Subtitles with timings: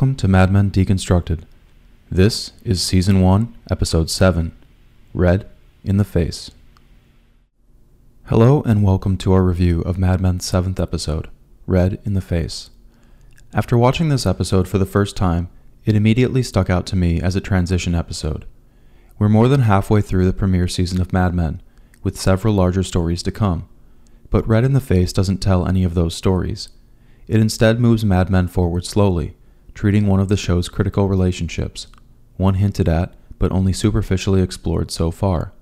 [0.00, 1.42] Welcome to Mad Men Deconstructed.
[2.10, 4.56] This is Season 1, Episode 7
[5.12, 5.46] Red
[5.84, 6.50] in the Face.
[8.24, 11.28] Hello, and welcome to our review of Mad Men's seventh episode,
[11.66, 12.70] Red in the Face.
[13.52, 15.50] After watching this episode for the first time,
[15.84, 18.46] it immediately stuck out to me as a transition episode.
[19.18, 21.60] We're more than halfway through the premiere season of Mad Men,
[22.02, 23.68] with several larger stories to come.
[24.30, 26.70] But Red in the Face doesn't tell any of those stories.
[27.28, 29.36] It instead moves Mad Men forward slowly
[29.74, 31.86] treating one of the show's critical relationships,
[32.36, 35.52] one hinted at but only superficially explored so far.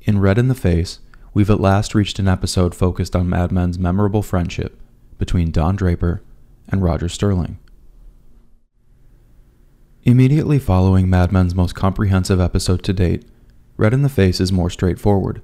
[0.00, 0.98] In Red in the Face,
[1.34, 4.80] we've at last reached an episode focused on Mad Men's memorable friendship
[5.18, 6.22] between Don Draper
[6.68, 7.58] and Roger Sterling.
[10.04, 13.24] Immediately following Mad Men's most comprehensive episode to date,
[13.76, 15.42] Red in the Face is more straightforward.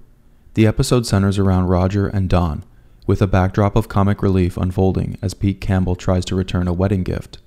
[0.55, 2.65] The episode centers around Roger and Don,
[3.07, 7.05] with a backdrop of comic relief unfolding as Pete Campbell tries to return a wedding
[7.05, 7.39] gift.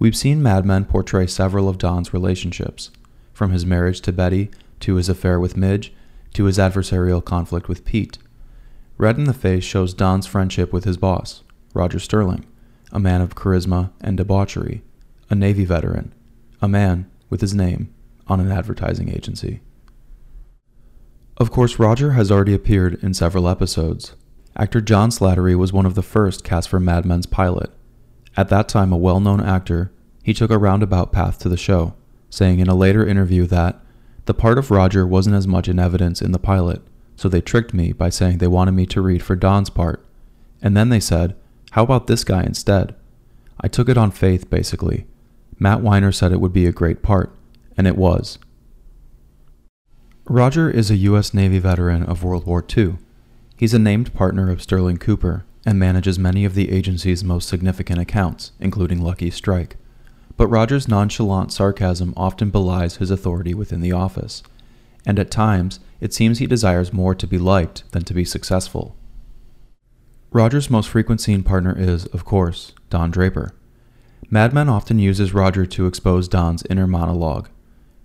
[0.00, 2.90] We've seen Mad Men portray several of Don's relationships,
[3.34, 5.92] from his marriage to Betty, to his affair with Midge,
[6.32, 8.16] to his adversarial conflict with Pete.
[8.96, 11.42] Red in the Face shows Don's friendship with his boss,
[11.74, 12.46] Roger Sterling,
[12.90, 14.82] a man of charisma and debauchery,
[15.28, 16.14] a Navy veteran,
[16.62, 17.92] a man with his name
[18.26, 19.60] on an advertising agency.
[21.36, 24.14] Of course, Roger has already appeared in several episodes.
[24.56, 27.70] Actor John Slattery was one of the first cast for Mad Men's pilot,
[28.36, 29.92] at that time a well known actor,
[30.22, 31.94] he took a roundabout path to the show,
[32.28, 33.80] saying in a later interview that
[34.26, 36.82] the part of Roger wasn't as much in evidence in the pilot,
[37.16, 40.04] so they tricked me by saying they wanted me to read for Don's part.
[40.62, 41.34] And then they said,
[41.72, 42.94] How about this guy instead?
[43.60, 45.06] I took it on faith, basically.
[45.58, 47.34] Matt Weiner said it would be a great part,
[47.76, 48.38] and it was.
[50.26, 51.34] Roger is a U.S.
[51.34, 52.98] Navy veteran of World War II.
[53.56, 58.00] He's a named partner of Sterling Cooper, and manages many of the agency's most significant
[58.00, 59.76] accounts, including Lucky Strike.
[60.36, 64.42] But Roger's nonchalant sarcasm often belies his authority within the office,
[65.04, 68.96] and at times it seems he desires more to be liked than to be successful.
[70.32, 73.52] Roger's most frequent scene partner is, of course, Don Draper.
[74.30, 77.48] Mad Men often uses Roger to expose Don's inner monologue.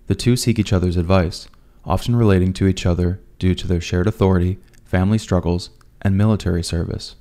[0.08, 1.48] The two seek each other's advice,
[1.86, 5.70] often relating to each other due to their shared authority, family struggles,
[6.02, 7.16] and military service.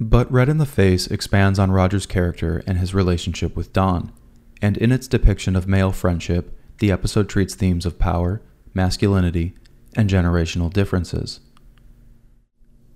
[0.00, 4.12] But Red in the Face expands on Roger's character and his relationship with Don,
[4.62, 8.40] and in its depiction of male friendship, the episode treats themes of power,
[8.72, 9.54] masculinity,
[9.94, 11.40] and generational differences.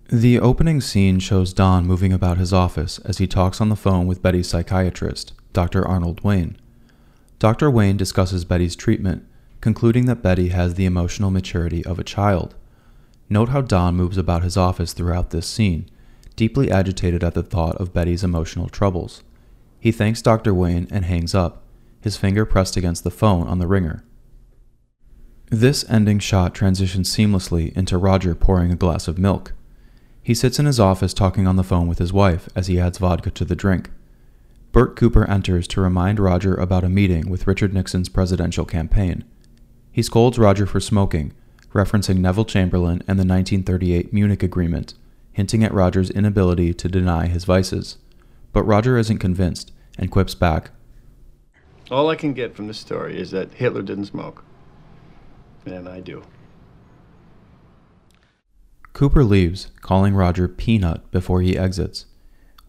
[0.09, 4.07] The opening scene shows Don moving about his office as he talks on the phone
[4.07, 5.87] with Betty's psychiatrist, Dr.
[5.87, 6.57] Arnold Wayne.
[7.39, 7.71] Dr.
[7.71, 9.27] Wayne discusses Betty's treatment,
[9.61, 12.55] concluding that Betty has the emotional maturity of a child.
[13.29, 15.91] Note how Don moves about his office throughout this scene,
[16.37, 19.23] deeply agitated at the thought of Betty's emotional troubles.
[19.79, 20.55] He thanks Dr.
[20.55, 21.63] Wayne and hangs up,
[22.01, 24.05] his finger pressed against the phone on the ringer.
[25.51, 29.53] This ending shot transitions seamlessly into Roger pouring a glass of milk.
[30.23, 32.99] He sits in his office talking on the phone with his wife as he adds
[32.99, 33.91] vodka to the drink.
[34.73, 39.23] Bert Cooper enters to remind Roger about a meeting with Richard Nixon's presidential campaign.
[39.93, 41.33] He scolds Roger for smoking,
[41.73, 44.95] referencing Neville Chamberlain and the 1938 Munich Agreement,
[45.35, 47.99] hinting at Roger's inability to deny his vices.
[48.53, 50.71] But Roger isn't convinced and quips back
[51.91, 54.43] All I can get from this story is that Hitler didn't smoke.
[55.67, 56.23] And I do.
[58.93, 62.07] Cooper leaves, calling Roger Peanut before he exits.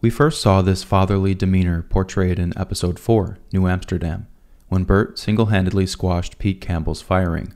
[0.00, 4.26] We first saw this fatherly demeanor portrayed in Episode 4, New Amsterdam,
[4.68, 7.54] when Bert single handedly squashed Pete Campbell's firing.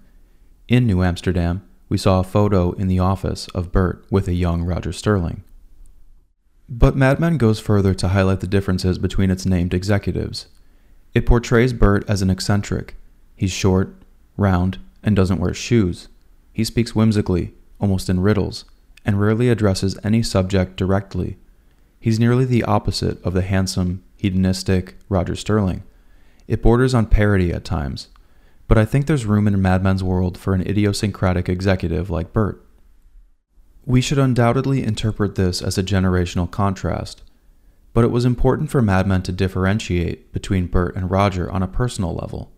[0.69, 4.63] In New Amsterdam, we saw a photo in the office of Bert with a young
[4.63, 5.43] Roger Sterling.
[6.69, 10.47] But Mad Men goes further to highlight the differences between its named executives.
[11.15, 12.95] It portrays Bert as an eccentric.
[13.35, 13.93] He's short,
[14.37, 16.07] round, and doesn't wear shoes.
[16.53, 18.65] He speaks whimsically, almost in riddles,
[19.05, 21.39] and rarely addresses any subject directly.
[21.99, 25.83] He's nearly the opposite of the handsome, hedonistic Roger Sterling.
[26.47, 28.09] It borders on parody at times,
[28.71, 32.65] but I think there's room in Mad Men's world for an idiosyncratic executive like Bert.
[33.85, 37.25] We should undoubtedly interpret this as a generational contrast,
[37.93, 41.67] but it was important for Mad Men to differentiate between Bert and Roger on a
[41.67, 42.53] personal level.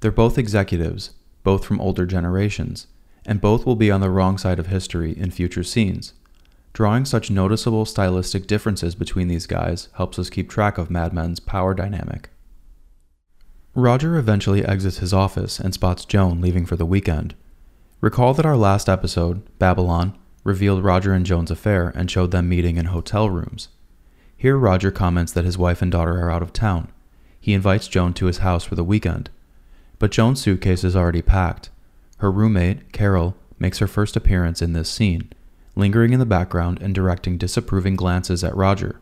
[0.00, 1.10] They're both executives,
[1.44, 2.86] both from older generations,
[3.26, 6.14] and both will be on the wrong side of history in future scenes.
[6.72, 11.40] Drawing such noticeable stylistic differences between these guys helps us keep track of Mad Men's
[11.40, 12.30] power dynamic.
[13.78, 17.36] Roger eventually exits his office and spots Joan leaving for the weekend.
[18.00, 22.76] Recall that our last episode, Babylon, revealed Roger and Joan's affair and showed them meeting
[22.76, 23.68] in hotel rooms.
[24.36, 26.90] Here, Roger comments that his wife and daughter are out of town.
[27.40, 29.30] He invites Joan to his house for the weekend.
[30.00, 31.70] But Joan's suitcase is already packed.
[32.16, 35.30] Her roommate, Carol, makes her first appearance in this scene,
[35.76, 39.00] lingering in the background and directing disapproving glances at Roger.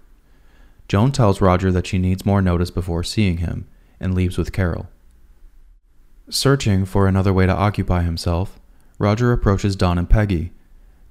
[0.86, 3.66] Joan tells Roger that she needs more notice before seeing him
[4.00, 4.88] and leaves with Carol.
[6.28, 8.58] Searching for another way to occupy himself,
[8.98, 10.52] Roger approaches Don and Peggy.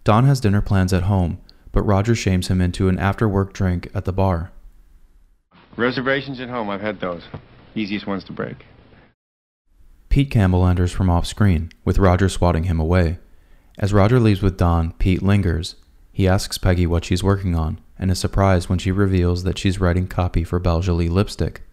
[0.03, 1.39] Don has dinner plans at home,
[1.71, 4.51] but Roger shames him into an after work drink at the bar.
[5.77, 7.23] Reservations at home, I've had those.
[7.75, 8.65] Easiest ones to break.
[10.09, 13.19] Pete Campbell enters from off screen, with Roger swatting him away.
[13.77, 15.75] As Roger leaves with Don, Pete lingers.
[16.13, 19.81] He asks Peggy what she's working on, and is surprised when she reveals that she's
[19.81, 21.63] writing copy for Belle Jolie lipstick.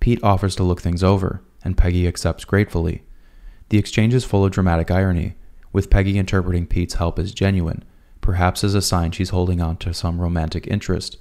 [0.00, 3.02] Pete offers to look things over, and Peggy accepts gratefully.
[3.70, 5.36] The exchange is full of dramatic irony,
[5.72, 7.84] with Peggy interpreting Pete's help as genuine,
[8.20, 11.18] perhaps as a sign she's holding on to some romantic interest.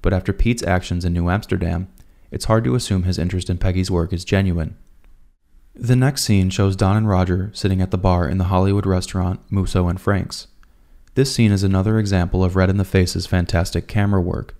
[0.00, 1.88] But after Pete's actions in New Amsterdam,
[2.30, 4.76] it's hard to assume his interest in Peggy's work is genuine.
[5.74, 9.40] The next scene shows Don and Roger sitting at the bar in the Hollywood restaurant
[9.50, 10.48] Musso and Frank's.
[11.14, 14.54] This scene is another example of Red in the Face's fantastic camera work.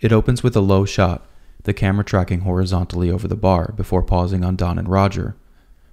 [0.00, 1.26] It opens with a low shot,
[1.66, 5.34] the camera tracking horizontally over the bar before pausing on Don and Roger.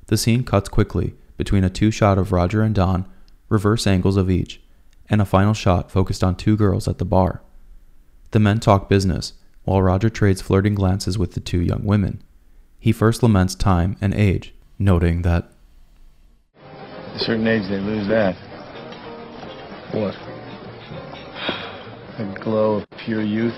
[0.05, 3.09] The scene cuts quickly between a two shot of Roger and Don,
[3.49, 4.61] reverse angles of each,
[5.09, 7.41] and a final shot focused on two girls at the bar.
[8.31, 9.33] The men talk business,
[9.63, 12.21] while Roger trades flirting glances with the two young women.
[12.79, 15.49] He first laments time and age, noting that
[16.55, 18.35] At a certain age, they lose that.
[19.91, 20.15] What?
[22.19, 23.57] The glow of pure youth.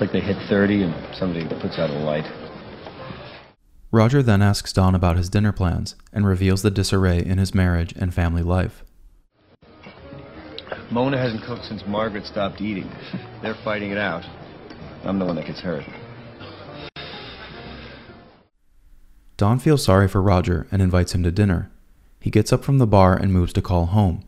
[0.00, 2.24] It's like they hit 30 and somebody puts out a light.
[3.90, 7.92] Roger then asks Don about his dinner plans and reveals the disarray in his marriage
[7.92, 8.82] and family life.
[10.90, 12.90] Mona hasn't cooked since Margaret stopped eating.
[13.42, 14.24] They're fighting it out.
[15.04, 15.84] I'm the one that gets hurt.
[19.36, 21.70] Don feels sorry for Roger and invites him to dinner.
[22.20, 24.24] He gets up from the bar and moves to call home.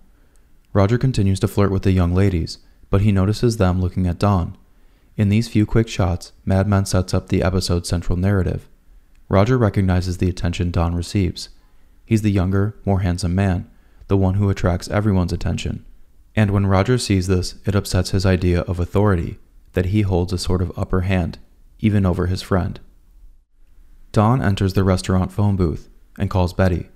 [0.75, 2.59] Roger continues to flirt with the young ladies,
[2.91, 4.59] but he notices them looking at Don.
[5.17, 8.69] In these few quick shots, Mad Men sets up the episode's central narrative.
[9.29, 11.51] Roger recognizes the attention Don receives.
[12.05, 13.71] He's the younger, more handsome man,
[14.09, 15.85] the one who attracts everyone's attention.
[16.35, 19.39] And when Roger sees this, it upsets his idea of authority,
[19.75, 21.39] that he holds a sort of upper hand,
[21.79, 22.81] even over his friend.
[24.13, 25.89] Don enters the restaurant phone booth
[26.19, 26.89] and calls Betty.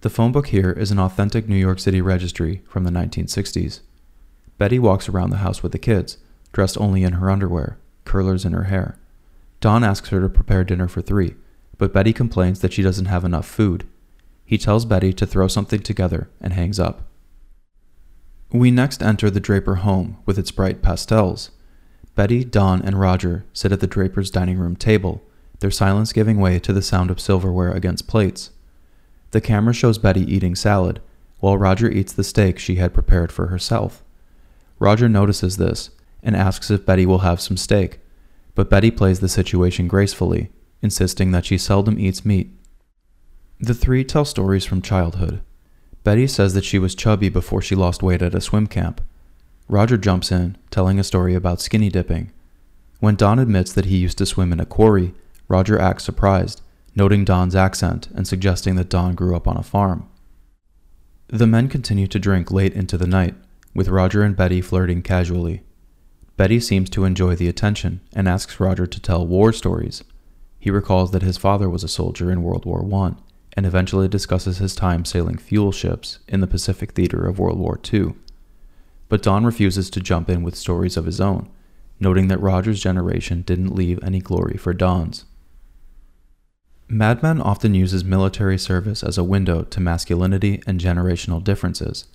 [0.00, 3.80] The phone book here is an authentic New York City registry from the 1960s.
[4.58, 6.18] Betty walks around the house with the kids,
[6.54, 8.98] dressed only in her underwear, curlers in her hair.
[9.60, 11.34] Don asks her to prepare dinner for three,
[11.76, 13.86] but Betty complains that she doesn't have enough food.
[14.46, 17.02] He tells Betty to throw something together and hangs up.
[18.52, 21.50] We next enter the Draper home with its bright pastels.
[22.14, 25.22] Betty, Don, and Roger sit at the Draper's dining room table,
[25.58, 28.50] their silence giving way to the sound of silverware against plates.
[29.32, 31.00] The camera shows Betty eating salad,
[31.40, 34.04] while Roger eats the steak she had prepared for herself.
[34.78, 35.90] Roger notices this
[36.24, 38.00] and asks if Betty will have some steak,
[38.54, 40.50] but Betty plays the situation gracefully,
[40.82, 42.50] insisting that she seldom eats meat.
[43.60, 45.40] The three tell stories from childhood.
[46.02, 49.00] Betty says that she was chubby before she lost weight at a swim camp.
[49.68, 52.32] Roger jumps in, telling a story about skinny dipping.
[53.00, 55.14] When Don admits that he used to swim in a quarry,
[55.48, 56.60] Roger acts surprised,
[56.94, 60.08] noting Don's accent and suggesting that Don grew up on a farm.
[61.28, 63.34] The men continue to drink late into the night,
[63.74, 65.62] with Roger and Betty flirting casually.
[66.36, 70.02] Betty seems to enjoy the attention and asks Roger to tell war stories.
[70.58, 73.14] He recalls that his father was a soldier in World War I
[73.56, 77.78] and eventually discusses his time sailing fuel ships in the Pacific theater of World War
[77.92, 78.14] II.
[79.08, 81.48] But Don refuses to jump in with stories of his own,
[82.00, 85.24] noting that Roger's generation didn't leave any glory for Don's.
[86.88, 92.06] Mad Men often uses military service as a window to masculinity and generational differences,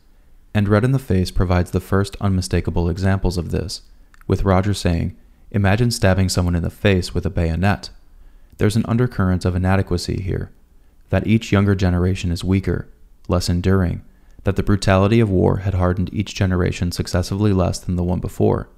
[0.53, 3.81] and Red in the Face provides the first unmistakable examples of this,
[4.29, 5.17] with Roger saying,
[5.51, 7.89] Imagine stabbing someone in the face with a bayonet.
[8.59, 10.51] There's an undercurrent of inadequacy here,
[11.09, 12.87] that each younger generation is weaker,
[13.27, 14.03] less enduring,
[14.43, 18.69] that the brutality of war had hardened each generation successively less than the one before.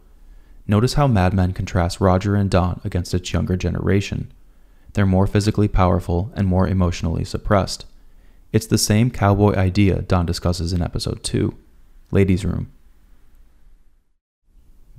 [0.65, 4.31] Notice how Mad Men contrasts Roger and Don against its younger generation.
[4.93, 7.85] They're more physically powerful and more emotionally suppressed.
[8.53, 11.53] It's the same cowboy idea Don discusses in episode 2
[12.11, 12.71] Ladies' Room.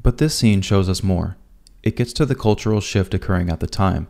[0.02, 1.36] But this scene shows us more.
[1.82, 4.08] It gets to the cultural shift occurring at the time.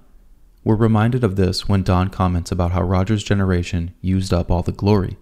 [0.64, 4.72] We're reminded of this when Don comments about how Roger's generation used up all the
[4.72, 5.18] glory.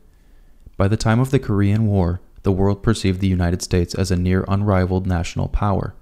[0.76, 4.16] By the time of the Korean War, the world perceived the United States as a
[4.16, 5.94] near unrivaled national power.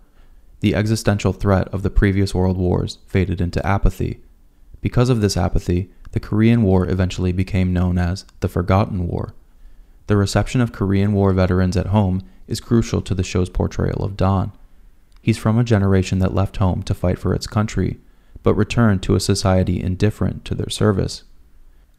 [0.60, 4.20] The existential threat of the previous world wars faded into apathy.
[4.80, 9.34] Because of this apathy, the Korean War eventually became known as the Forgotten War.
[10.08, 14.16] The reception of Korean War veterans at home is crucial to the show's portrayal of
[14.16, 14.52] Don.
[15.28, 17.98] He's from a generation that left home to fight for its country,
[18.42, 21.24] but returned to a society indifferent to their service.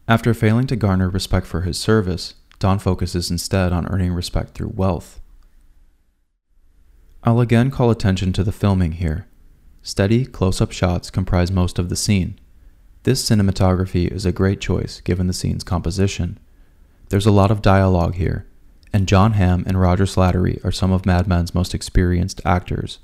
[0.08, 4.74] After failing to garner respect for his service, Don focuses instead on earning respect through
[4.76, 5.22] wealth.
[7.24, 9.28] I'll again call attention to the filming here.
[9.84, 12.40] Steady, close up shots comprise most of the scene.
[13.04, 16.40] This cinematography is a great choice given the scene's composition.
[17.10, 18.48] There's a lot of dialogue here,
[18.92, 22.98] and Jon Hamm and Roger Slattery are some of Mad Men's most experienced actors.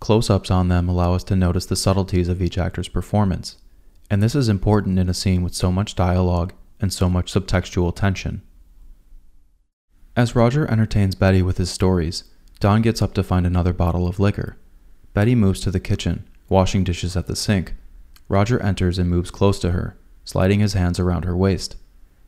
[0.00, 3.56] Close ups on them allow us to notice the subtleties of each actor's performance,
[4.10, 7.94] and this is important in a scene with so much dialogue and so much subtextual
[7.94, 8.42] tension.
[10.16, 12.24] As Roger entertains Betty with his stories,
[12.60, 14.56] Don gets up to find another bottle of liquor.
[15.14, 17.74] Betty moves to the kitchen, washing dishes at the sink.
[18.28, 21.76] Roger enters and moves close to her, sliding his hands around her waist.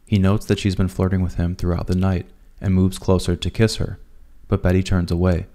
[0.07, 2.27] He notes that she's been flirting with him throughout the night
[2.61, 3.99] and moves closer to kiss her,
[4.49, 5.47] but Betty turns away.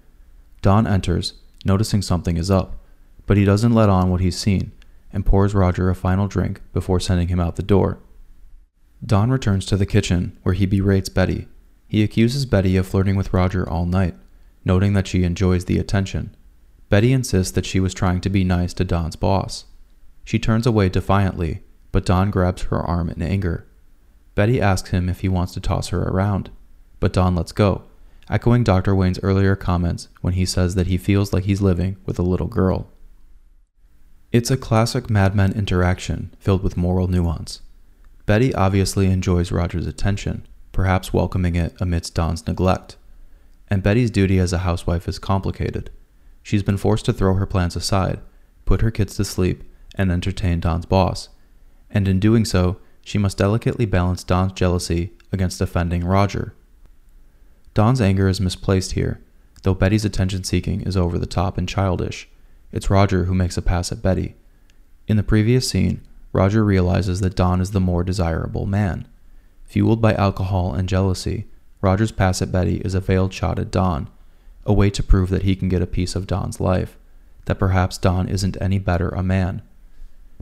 [0.62, 1.34] Don enters,
[1.66, 2.76] noticing something is up,
[3.26, 4.72] but he doesn't let on what he's seen
[5.12, 7.98] and pours Roger a final drink before sending him out the door.
[9.04, 11.48] Don returns to the kitchen, where he berates Betty.
[11.88, 14.14] He accuses Betty of flirting with Roger all night,
[14.64, 16.34] noting that she enjoys the attention.
[16.88, 19.64] Betty insists that she was trying to be nice to Don's boss.
[20.24, 23.66] She turns away defiantly, but Don grabs her arm in anger.
[24.34, 26.50] Betty asks him if he wants to toss her around,
[27.00, 27.84] but Don lets go,
[28.28, 28.94] echoing Dr.
[28.94, 32.48] Wayne's earlier comments when he says that he feels like he's living with a little
[32.48, 32.88] girl.
[34.32, 37.62] It's a classic Mad Men interaction filled with moral nuance.
[38.26, 42.96] Betty obviously enjoys Roger's attention, perhaps welcoming it amidst Don's neglect.
[43.68, 45.90] And Betty's duty as a housewife is complicated.
[46.42, 48.20] She's been forced to throw her plans aside,
[48.64, 49.64] put her kids to sleep,
[49.94, 51.28] and entertain Don's boss.
[51.90, 56.54] And in doing so, she must delicately balance Don's jealousy against offending Roger.
[57.76, 59.20] Don's anger is misplaced here,
[59.62, 62.26] though Betty's attention seeking is over the top and childish.
[62.72, 64.34] It's Roger who makes a pass at Betty.
[65.06, 66.00] In the previous scene,
[66.32, 69.06] Roger realizes that Don is the more desirable man.
[69.66, 71.48] Fueled by alcohol and jealousy,
[71.82, 74.08] Roger's pass at Betty is a veiled shot at Don,
[74.64, 76.96] a way to prove that he can get a piece of Don's life,
[77.44, 79.60] that perhaps Don isn't any better a man.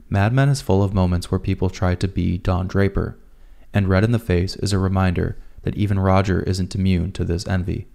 [0.09, 3.19] Mad Men is full of moments where people try to be Don Draper,
[3.73, 7.45] and Red in the Face is a reminder that even Roger isn't immune to this
[7.47, 7.87] envy.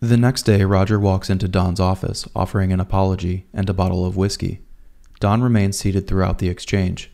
[0.00, 4.16] The next day, Roger walks into Don's office, offering an apology and a bottle of
[4.16, 4.60] whiskey.
[5.20, 7.12] Don remains seated throughout the exchange.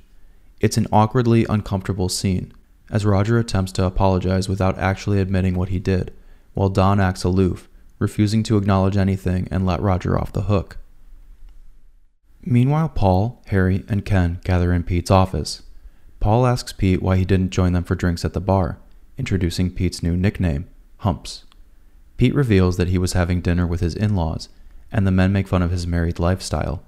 [0.61, 2.55] It's an awkwardly uncomfortable scene,
[2.91, 6.15] as Roger attempts to apologize without actually admitting what he did,
[6.55, 10.79] while Don acts aloof, refusing to acknowledge anything and let Roger off the hook.
[12.41, 15.63] Meanwhile, Paul, Harry, and Ken gather in Pete's office.
[16.29, 18.77] Paul asks Pete why he didn't join them for drinks at the bar,
[19.17, 20.69] introducing Pete's new nickname,
[20.99, 21.45] Humps.
[22.19, 24.51] Pete reveals that he was having dinner with his in laws,
[24.93, 26.83] and the men make fun of his married lifestyle.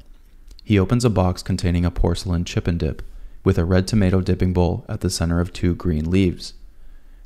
[0.62, 3.00] He opens a box containing a porcelain chip and dip,
[3.42, 6.52] with a red tomato dipping bowl at the center of two green leaves.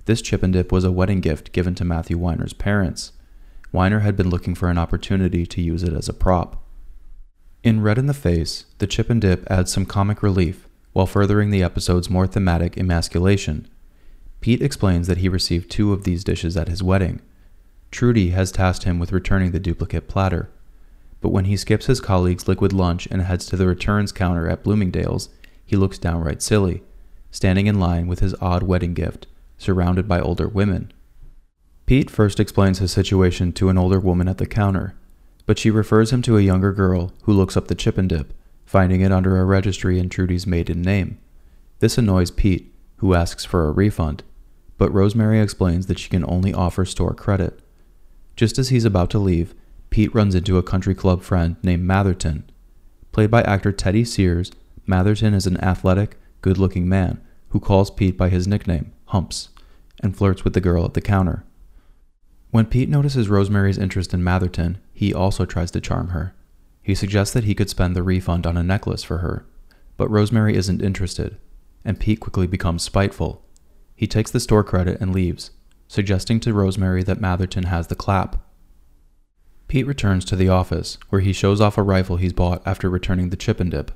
[0.05, 3.11] This chip and dip was a wedding gift given to Matthew Weiner's parents.
[3.73, 6.63] Weiner had been looking for an opportunity to use it as a prop.
[7.65, 11.51] In Red in the Face, the chip and dip adds some comic relief while furthering
[11.51, 13.69] the episode's more thematic emasculation.
[14.41, 17.21] Pete explains that he received two of these dishes at his wedding
[17.91, 20.51] Trudy has tasked him with returning the duplicate platter.
[21.21, 24.65] But when he skips his colleague's liquid lunch and heads to the returns counter at
[24.65, 25.29] Bloomingdale's,
[25.65, 26.83] he looks downright silly,
[27.31, 30.93] standing in line with his odd wedding gift, surrounded by older women.
[31.87, 34.97] Pete first explains his situation to an older woman at the counter,
[35.47, 38.35] but she refers him to a younger girl who looks up the chip and dip,
[38.75, 41.17] finding it under a registry in Trudy's maiden name.
[41.79, 44.25] This annoys Pete, who asks for a refund,
[44.79, 47.61] but Rosemary explains that she can only offer store credit.
[48.35, 49.55] Just as he's about to leave,
[49.91, 52.51] Pete runs into a country club friend named Matherton.
[53.13, 54.51] Played by actor Teddy Sears,
[54.87, 59.51] Matherton is an athletic, good looking man who calls Pete by his nickname, Humps,
[60.03, 61.45] and flirts with the girl at the counter.
[62.51, 66.35] When Pete notices Rosemary's interest in Matherton, he also tries to charm her.
[66.85, 69.47] He suggests that he could spend the refund on a necklace for her,
[69.97, 71.39] but Rosemary isn't interested,
[71.83, 73.43] and Pete quickly becomes spiteful.
[73.97, 75.51] He takes the store credit and leaves,
[75.89, 78.37] suggesting to Rosemary that Matherton has the clap.
[79.67, 83.31] Pete returns to the office, where he shows off a rifle he's bought after returning
[83.31, 83.91] the chip and dip.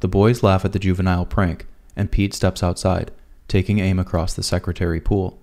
[0.00, 3.10] The boys laugh at the juvenile prank, and Pete steps outside,
[3.48, 5.42] taking aim across the secretary pool.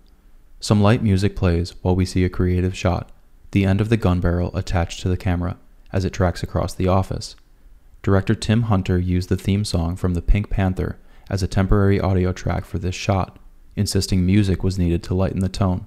[0.59, 3.11] Some light music plays while we see a creative shot,
[3.51, 5.57] the end of the gun barrel attached to the camera
[5.93, 7.35] as it tracks across the office.
[8.03, 10.97] Director Tim Hunter used the theme song from the Pink Panther
[11.29, 13.37] as a temporary audio track for this shot,
[13.75, 15.85] insisting music was needed to lighten the tone.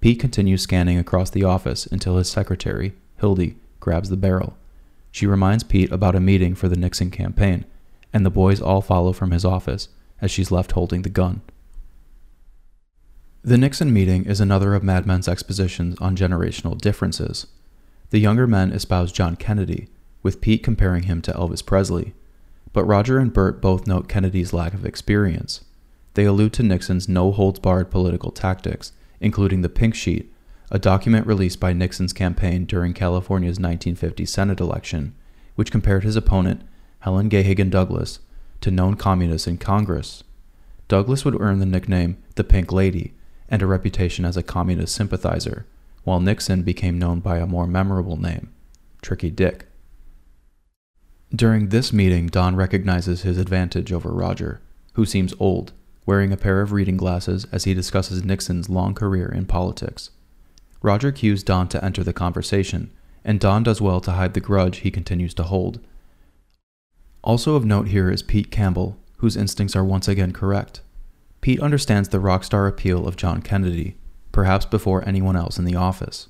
[0.00, 4.56] Pete continues scanning across the office until his secretary, Hildy, grabs the barrel.
[5.10, 7.64] She reminds Pete about a meeting for the Nixon campaign,
[8.12, 9.88] and the boys all follow from his office
[10.20, 11.40] as she's left holding the gun.
[13.42, 17.46] The Nixon meeting is another of Mad Men's expositions on generational differences.
[18.10, 19.88] The younger men espouse John Kennedy,
[20.22, 22.14] with Pete comparing him to Elvis Presley.
[22.72, 25.64] But Roger and Bert both note Kennedy's lack of experience.
[26.14, 30.32] They allude to Nixon's no holds barred political tactics, including the Pink Sheet,
[30.70, 35.14] a document released by Nixon's campaign during California's 1950 Senate election,
[35.54, 36.62] which compared his opponent,
[37.00, 38.20] Helen Gahagan Douglas,
[38.60, 40.24] to known communists in Congress.
[40.88, 43.14] Douglas would earn the nickname the Pink Lady
[43.48, 45.66] and a reputation as a communist sympathizer,
[46.06, 48.52] while Nixon became known by a more memorable name,
[49.02, 49.66] Tricky Dick.
[51.34, 55.72] During this meeting, Don recognizes his advantage over Roger, who seems old,
[56.06, 60.10] wearing a pair of reading glasses as he discusses Nixon's long career in politics.
[60.80, 62.92] Roger cues Don to enter the conversation,
[63.24, 65.80] and Don does well to hide the grudge he continues to hold.
[67.24, 70.82] Also of note here is Pete Campbell, whose instincts are once again correct.
[71.40, 73.96] Pete understands the rock star appeal of John Kennedy,
[74.36, 76.28] perhaps before anyone else in the office.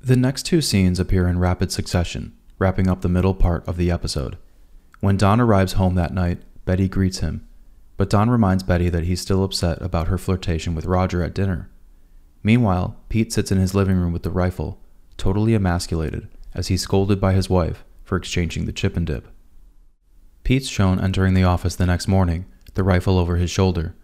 [0.00, 3.90] The next two scenes appear in rapid succession, wrapping up the middle part of the
[3.90, 4.38] episode.
[5.00, 7.46] When Don arrives home that night, Betty greets him,
[7.98, 11.68] but Don reminds Betty that he's still upset about her flirtation with Roger at dinner.
[12.42, 14.80] Meanwhile, Pete sits in his living room with the rifle,
[15.18, 19.28] totally emasculated, as he's scolded by his wife for exchanging the chip and dip.
[20.42, 23.94] Pete's shown entering the office the next morning, the rifle over his shoulder.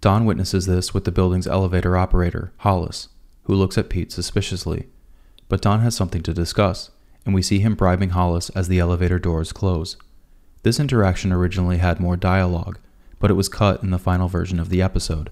[0.00, 3.08] Don witnesses this with the building's elevator operator, Hollis,
[3.44, 4.88] who looks at Pete suspiciously.
[5.48, 6.90] But Don has something to discuss,
[7.26, 9.96] and we see him bribing Hollis as the elevator doors close.
[10.62, 12.78] This interaction originally had more dialogue,
[13.18, 15.30] but it was cut in the final version of the episode.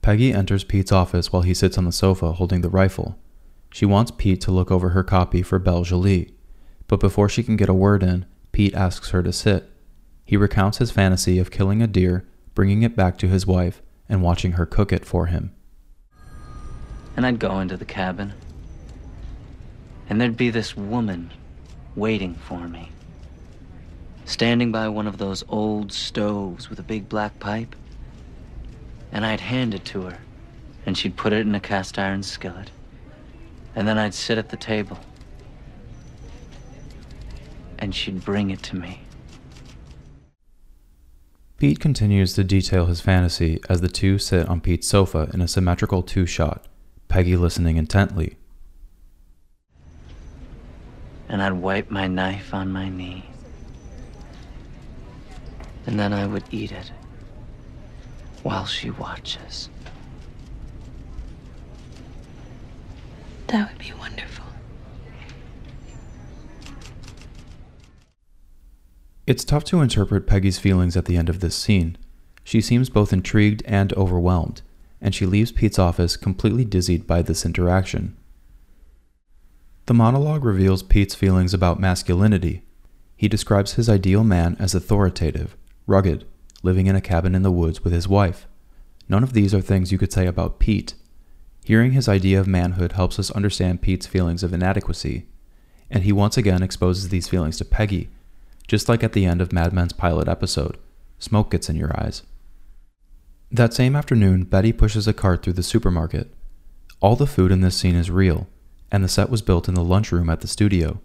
[0.00, 3.18] Peggy enters Pete's office while he sits on the sofa holding the rifle.
[3.70, 6.32] She wants Pete to look over her copy for Belle Jolie,
[6.88, 9.70] but before she can get a word in, Pete asks her to sit.
[10.24, 14.22] He recounts his fantasy of killing a deer, bringing it back to his wife, and
[14.22, 15.54] watching her cook it for him.
[17.16, 18.32] And I'd go into the cabin,
[20.08, 21.30] and there'd be this woman
[21.94, 22.90] waiting for me,
[24.24, 27.74] standing by one of those old stoves with a big black pipe
[29.12, 30.18] and I'd hand it to her,
[30.86, 32.70] and she'd put it in a cast iron skillet.
[33.76, 34.98] And then I'd sit at the table,
[37.78, 39.02] and she'd bring it to me.
[41.62, 45.46] Pete continues to detail his fantasy as the two sit on Pete's sofa in a
[45.46, 46.66] symmetrical two shot,
[47.06, 48.36] Peggy listening intently.
[51.28, 53.26] And I'd wipe my knife on my knee.
[55.86, 56.90] And then I would eat it
[58.42, 59.68] while she watches.
[63.46, 64.51] That would be wonderful.
[69.24, 71.96] It's tough to interpret Peggy's feelings at the end of this scene.
[72.42, 74.62] She seems both intrigued and overwhelmed,
[75.00, 78.16] and she leaves Pete's office completely dizzied by this interaction.
[79.86, 82.62] The monologue reveals Pete's feelings about masculinity.
[83.16, 85.56] He describes his ideal man as authoritative,
[85.86, 86.24] rugged,
[86.64, 88.48] living in a cabin in the woods with his wife.
[89.08, 90.94] None of these are things you could say about Pete.
[91.64, 95.26] Hearing his idea of manhood helps us understand Pete's feelings of inadequacy,
[95.88, 98.10] and he once again exposes these feelings to Peggy,
[98.66, 100.78] just like at the end of Mad Men's pilot episode
[101.18, 102.22] smoke gets in your eyes.
[103.50, 106.34] That same afternoon, Betty pushes a cart through the supermarket.
[107.00, 108.48] All the food in this scene is real,
[108.90, 111.00] and the set was built in the lunchroom at the studio.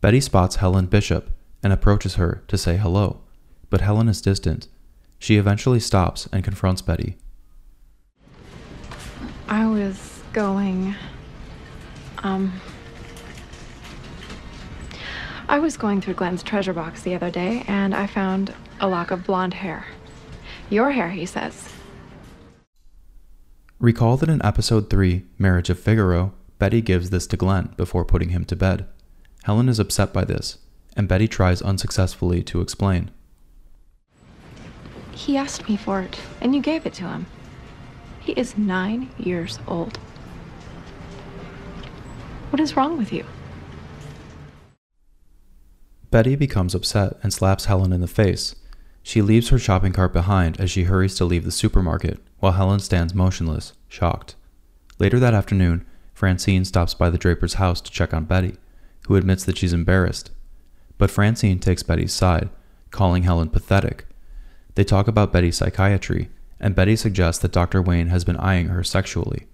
[0.00, 1.30] Betty spots Helen Bishop
[1.62, 3.20] and approaches her to say hello
[3.70, 4.68] but Helen is distant.
[5.18, 7.16] She eventually stops and confronts Betty.
[9.48, 10.94] I was going.
[12.18, 12.52] Um.
[15.50, 19.10] I was going through Glenn's treasure box the other day and I found a lock
[19.10, 19.86] of blonde hair.
[20.68, 21.72] Your hair, he says.
[23.80, 28.28] Recall that in episode 3, Marriage of Figaro, Betty gives this to Glenn before putting
[28.28, 28.86] him to bed.
[29.44, 30.58] Helen is upset by this,
[30.96, 33.10] and Betty tries unsuccessfully to explain.
[35.12, 37.26] He asked me for it, and you gave it to him.
[38.20, 39.96] He is nine years old.
[42.50, 43.24] What is wrong with you?
[46.10, 48.54] Betty becomes upset and slaps Helen in the face.
[49.02, 52.80] She leaves her shopping cart behind as she hurries to leave the supermarket, while Helen
[52.80, 54.34] stands motionless, shocked.
[54.98, 58.56] Later that afternoon, Francine stops by the Draper's house to check on Betty,
[59.06, 60.30] who admits that she's embarrassed.
[60.96, 62.50] But Francine takes Betty's side,
[62.90, 64.06] calling Helen pathetic.
[64.74, 67.80] They talk about Betty's psychiatry, and Betty suggests that Dr.
[67.80, 69.46] Wayne has been eyeing her sexually.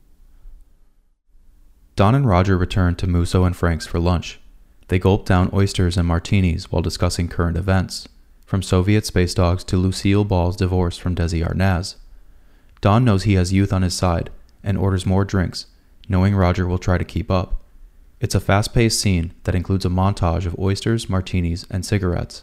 [1.96, 4.40] Don and Roger return to Musso and Frank's for lunch.
[4.88, 8.09] They gulp down oysters and martinis while discussing current events,
[8.44, 11.97] from Soviet space dogs to Lucille Ball's divorce from Desi Arnaz.
[12.81, 14.31] Don knows he has youth on his side
[14.62, 15.66] and orders more drinks,
[16.09, 17.62] knowing Roger will try to keep up.
[18.20, 22.42] It's a fast paced scene that includes a montage of oysters, martinis, and cigarettes.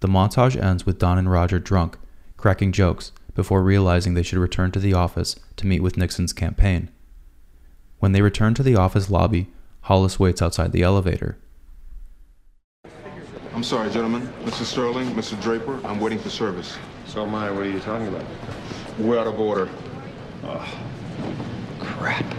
[0.00, 1.98] The montage ends with Don and Roger drunk,
[2.36, 6.90] cracking jokes, before realizing they should return to the office to meet with Nixon's campaign.
[7.98, 9.48] When they return to the office lobby,
[9.82, 11.38] Hollis waits outside the elevator.
[13.56, 14.30] I'm sorry, gentlemen.
[14.44, 14.64] Mr.
[14.64, 15.40] Sterling, Mr.
[15.40, 16.76] Draper, I'm waiting for service.
[17.06, 17.50] So am I.
[17.50, 18.22] What are you talking about?
[18.98, 19.70] We're out of order.
[21.80, 22.34] Crap.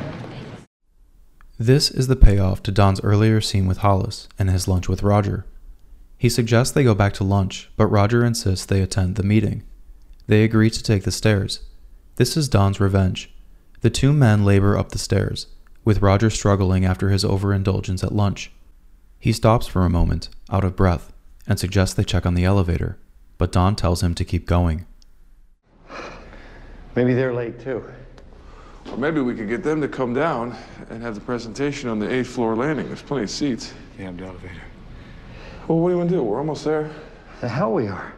[1.57, 5.47] This is the payoff to Don's earlier scene with Hollis and his lunch with Roger.
[6.19, 9.63] He suggests they go back to lunch, but Roger insists they attend the meeting.
[10.27, 11.61] They agree to take the stairs.
[12.17, 13.33] This is Don's revenge.
[13.81, 15.47] The two men labor up the stairs,
[15.83, 18.51] with Roger struggling after his overindulgence at lunch.
[19.17, 21.11] He stops for a moment, out of breath,
[21.47, 22.97] and suggests they check on the elevator,
[23.37, 24.85] but Don tells him to keep going.
[26.95, 27.83] Maybe they're late too.
[28.91, 30.55] Or maybe we could get them to come down
[30.89, 32.87] and have the presentation on the eighth floor landing.
[32.87, 33.73] There's plenty of seats.
[33.97, 34.61] Damn the elevator.
[35.67, 36.23] Well, what do you want to do?
[36.23, 36.89] We're almost there.
[37.41, 38.13] The hell we are.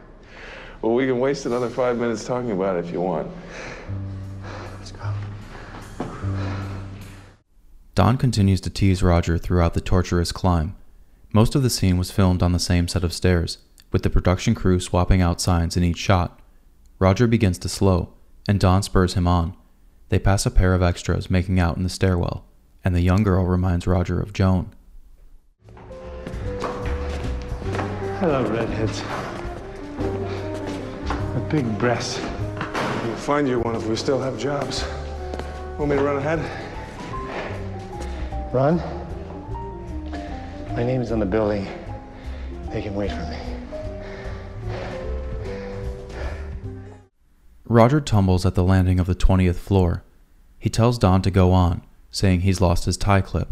[0.82, 3.30] Well, we can waste another five minutes talking about it if you want.
[4.78, 5.14] Let's go.
[7.96, 10.76] Don continues to tease Roger throughout the torturous climb.
[11.32, 13.60] Most of the scene was filmed on the same set of stairs,
[13.92, 16.40] with the production crew swapping out signs in each shot.
[16.98, 18.14] Roger begins to slow,
[18.48, 19.56] and Don spurs him on.
[20.10, 22.46] They pass a pair of extras making out in the stairwell,
[22.84, 24.74] and the young girl reminds Roger of Joan.
[28.22, 29.02] I love redheads.
[31.36, 32.20] A big breasts.
[33.04, 34.84] We'll find you one if we still have jobs.
[35.78, 36.40] Want me to run ahead?
[38.52, 38.99] Run?
[40.70, 41.68] My name's on the building.
[42.72, 43.38] They can wait for me.
[47.66, 50.04] Roger tumbles at the landing of the 20th floor.
[50.60, 53.50] He tells Don to go on, saying he's lost his tie clip.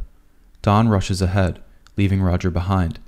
[0.61, 1.61] Don rushes ahead,
[1.97, 2.99] leaving Roger behind.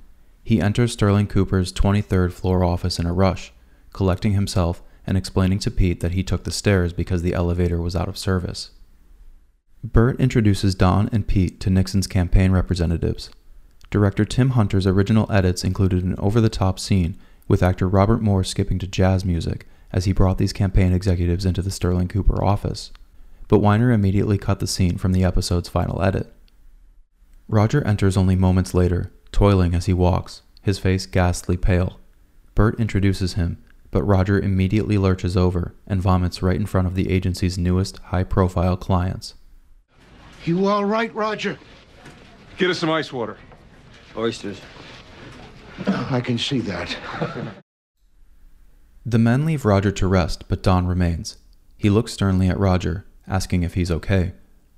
[0.42, 3.52] He enters Sterling Cooper's 23rd floor office in a rush,
[3.92, 7.94] collecting himself and explaining to Pete that he took the stairs because the elevator was
[7.94, 8.70] out of service.
[9.84, 13.30] Bert introduces Don and Pete to Nixon's campaign representatives.
[13.90, 18.44] Director Tim Hunter's original edits included an over the top scene with actor Robert Moore
[18.44, 22.92] skipping to jazz music as he brought these campaign executives into the Sterling Cooper office.
[23.48, 26.32] But Weiner immediately cut the scene from the episode's final edit.
[27.48, 31.98] Roger enters only moments later, toiling as he walks, his face ghastly pale.
[32.54, 33.58] Bert introduces him,
[33.90, 38.22] but Roger immediately lurches over and vomits right in front of the agency's newest high
[38.22, 39.34] profile clients.
[40.44, 41.58] You all right, Roger?
[42.56, 43.36] Get us some ice water.
[44.16, 44.60] Oysters.
[45.86, 46.96] I can see that.
[49.06, 51.38] The men leave Roger to rest, but Don remains.
[51.76, 54.32] He looks sternly at Roger, asking if he's okay.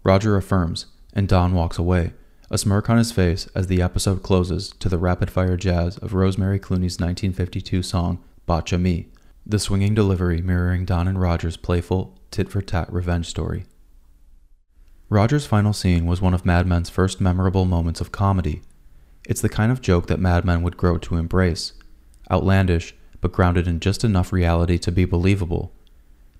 [0.04, 2.12] Roger affirms, and Don walks away,
[2.50, 6.14] a smirk on his face as the episode closes to the rapid fire jazz of
[6.14, 9.08] Rosemary Clooney's 1952 song, Botcha Me,
[9.44, 13.64] the swinging delivery mirroring Don and Roger's playful, tit for tat revenge story.
[15.08, 18.62] Roger's final scene was one of Mad Men's first memorable moments of comedy.
[19.26, 21.72] It's the kind of joke that Mad Men would grow to embrace
[22.30, 25.72] outlandish, but grounded in just enough reality to be believable.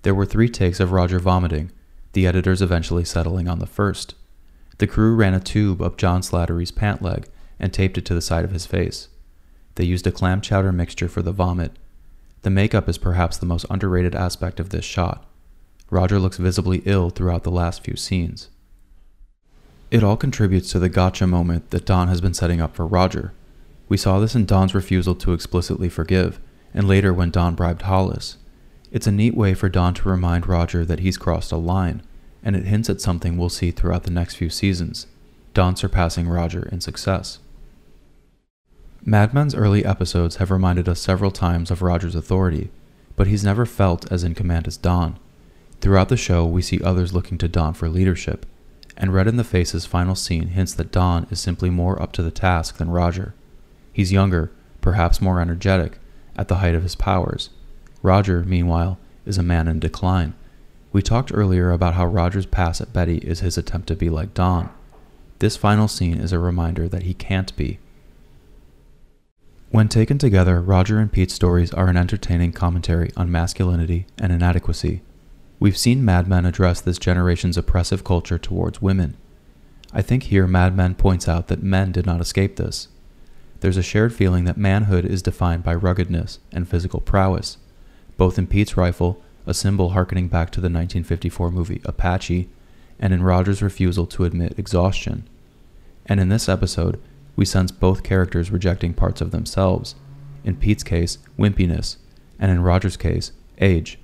[0.01, 1.71] There were three takes of Roger vomiting,
[2.13, 4.15] the editors eventually settling on the first.
[4.79, 7.27] The crew ran a tube up John Slattery's pant leg
[7.59, 9.07] and taped it to the side of his face.
[9.75, 11.77] They used a clam chowder mixture for the vomit.
[12.41, 15.25] The makeup is perhaps the most underrated aspect of this shot.
[15.89, 18.49] Roger looks visibly ill throughout the last few scenes.
[19.93, 23.31] It all contributes to the gotcha moment that Don has been setting up for Roger.
[23.87, 26.39] We saw this in Don's refusal to explicitly forgive,
[26.73, 28.37] and later when Don bribed Hollis.
[28.91, 32.01] It's a neat way for Don to remind Roger that he's crossed a line,
[32.41, 35.05] and it hints at something we'll see throughout the next few seasons
[35.53, 37.37] Don surpassing Roger in success.
[39.05, 42.71] Mad Men's early episodes have reminded us several times of Roger's authority,
[43.15, 45.19] but he's never felt as in command as Don.
[45.81, 48.47] Throughout the show, we see others looking to Don for leadership,
[48.97, 52.23] and Red in the Face's final scene hints that Don is simply more up to
[52.23, 53.33] the task than Roger.
[53.91, 54.51] He's younger,
[54.81, 55.99] perhaps more energetic,
[56.35, 57.49] at the height of his powers.
[58.01, 60.33] Roger, meanwhile, is a man in decline.
[60.91, 64.33] We talked earlier about how Roger's pass at Betty is his attempt to be like
[64.33, 64.69] Don.
[65.39, 67.79] This final scene is a reminder that he can't be.
[69.71, 75.01] When taken together, Roger and Pete's stories are an entertaining commentary on masculinity and inadequacy.
[75.63, 79.15] We've seen Mad Men address this generation's oppressive culture towards women.
[79.93, 82.89] I think here Mad Men points out that men did not escape this.
[83.61, 87.59] There's a shared feeling that manhood is defined by ruggedness and physical prowess,
[88.17, 92.49] both in Pete's rifle, a symbol harkening back to the 1954 movie Apache,
[92.99, 95.25] and in Roger's refusal to admit exhaustion.
[96.05, 96.99] And in this episode,
[97.37, 99.95] we sense both characters rejecting parts of themselves.
[100.43, 101.95] In Pete's case, wimpiness,
[102.37, 103.97] and in Roger's case, age.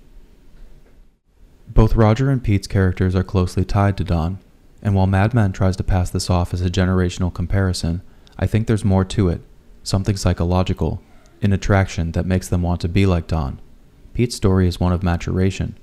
[1.71, 4.39] Both Roger and Pete's characters are closely tied to Don,
[4.81, 8.01] and while Mad Men tries to pass this off as a generational comparison,
[8.37, 9.41] I think there's more to it,
[9.83, 11.01] something psychological,
[11.41, 13.61] an attraction that makes them want to be like Don.
[14.13, 15.77] Pete's story is one of maturation.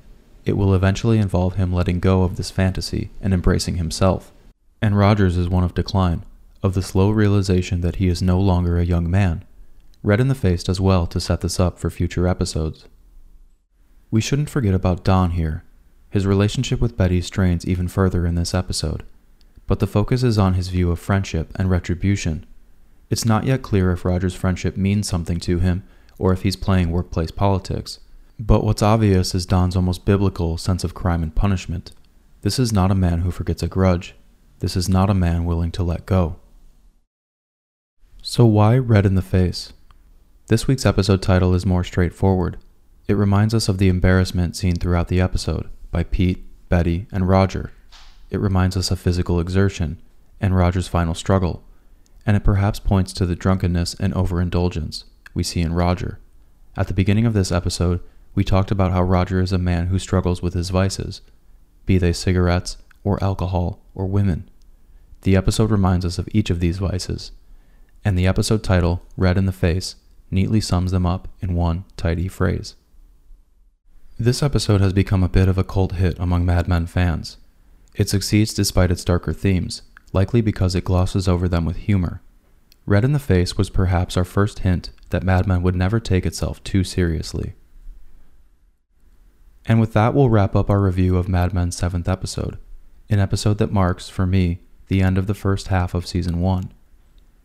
[0.45, 4.33] It will eventually involve him letting go of this fantasy and embracing himself.
[4.83, 6.25] And Roger's is one of decline,
[6.63, 9.45] of the slow realization that he is no longer a young man.
[10.03, 12.87] Red in the Face does well to set this up for future episodes.
[14.11, 15.63] We shouldn't forget about Don here.
[16.17, 19.03] His relationship with Betty strains even further in this episode,
[19.67, 22.47] but the focus is on his view of friendship and retribution.
[23.11, 25.83] It's not yet clear if Roger's friendship means something to him
[26.19, 27.99] or if he's playing workplace politics.
[28.39, 31.93] But what's obvious is Don's almost biblical sense of crime and punishment.
[32.41, 34.15] This is not a man who forgets a grudge.
[34.61, 36.37] This is not a man willing to let go.
[38.23, 39.75] So, why Red in the Face?
[40.47, 42.57] This week's episode title is more straightforward.
[43.07, 47.73] It reminds us of the embarrassment seen throughout the episode by Pete, Betty, and Roger.
[48.29, 49.99] It reminds us of physical exertion
[50.39, 51.65] and Roger's final struggle,
[52.27, 56.19] and it perhaps points to the drunkenness and overindulgence we see in Roger.
[56.77, 58.01] At the beginning of this episode,
[58.35, 61.23] we talked about how Roger is a man who struggles with his vices,
[61.87, 64.51] be they cigarettes, or alcohol, or women.
[65.23, 67.33] The episode reminds us of each of these vices,
[68.05, 69.97] and the episode title, Red in the Face,
[70.31, 72.75] neatly sums them up in one tidy phrase.
[74.19, 77.37] This episode has become a bit of a cult hit among Mad Men fans.
[77.95, 82.23] It succeeds despite its darker themes, likely because it glosses over them with humor.
[82.87, 86.25] Red in the Face was perhaps our first hint that Mad Men would never take
[86.25, 87.53] itself too seriously.
[89.67, 92.57] And with that, we'll wrap up our review of Mad Men's seventh episode,
[93.11, 96.73] an episode that marks, for me, the end of the first half of season one.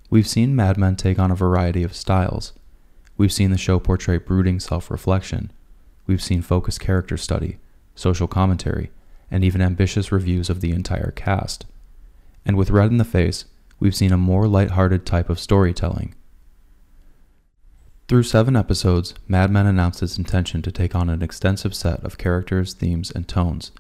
[0.10, 2.53] We've seen Mad Men take on a variety of styles.
[3.17, 5.51] We've seen the show portray brooding self reflection.
[6.12, 7.58] We've seen focused character study,
[7.95, 8.91] social commentary,
[9.32, 11.65] and even ambitious reviews of the entire cast.
[12.45, 13.45] And with Red in the Face,
[13.80, 16.13] we've seen a more light-hearted type of storytelling.
[18.10, 22.17] Through seven episodes, Mad Men announced its intention to take on an extensive set of
[22.17, 23.71] characters, themes, and tones.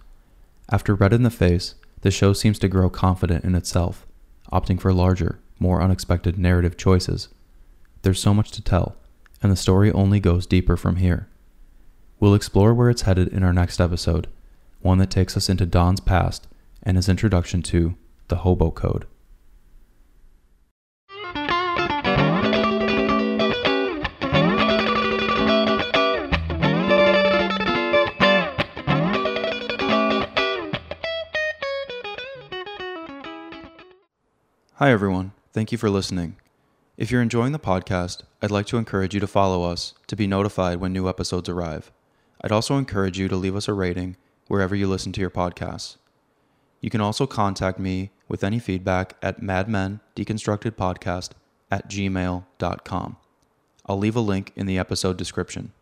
[0.69, 4.07] After Red in the Face, the show seems to grow confident in itself,
[4.53, 7.27] opting for larger, more unexpected narrative choices.
[8.03, 8.95] There's so much to tell,
[9.43, 11.27] and the story only goes deeper from here.
[12.21, 14.27] We'll explore where it's headed in our next episode,
[14.81, 16.47] one that takes us into Don's past
[16.83, 17.95] and his introduction to
[18.27, 19.07] the Hobo Code.
[34.75, 35.31] Hi, everyone.
[35.53, 36.35] Thank you for listening.
[36.97, 40.27] If you're enjoying the podcast, I'd like to encourage you to follow us to be
[40.27, 41.91] notified when new episodes arrive.
[42.41, 45.97] I'd also encourage you to leave us a rating wherever you listen to your podcasts.
[46.81, 51.31] You can also contact me with any feedback at madmendeconstructedpodcast
[51.69, 53.17] at gmail.com.
[53.85, 55.73] I'll leave a link in the episode description.